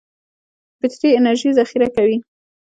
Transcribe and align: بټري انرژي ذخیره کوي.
بټري 0.79 1.09
انرژي 1.17 1.49
ذخیره 1.57 1.87
کوي. 1.95 2.17